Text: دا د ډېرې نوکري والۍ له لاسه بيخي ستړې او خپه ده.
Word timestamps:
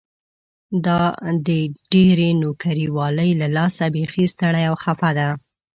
دا 0.85 1.01
د 1.47 1.49
ډېرې 1.93 2.29
نوکري 2.43 2.87
والۍ 2.97 3.31
له 3.41 3.47
لاسه 3.57 3.83
بيخي 3.95 4.25
ستړې 4.33 4.63
او 4.69 4.75
خپه 4.83 5.09
ده. 5.17 5.29